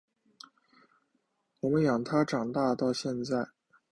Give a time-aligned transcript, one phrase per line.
[1.59, 3.49] 我们养他长大到现在